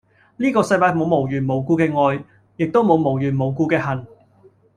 [0.37, 2.23] 呢個世界冇無緣無故嘅愛，
[2.57, 4.03] 亦都冇無緣無故嘅恨